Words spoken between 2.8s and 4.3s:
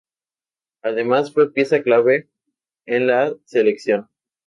en la selección.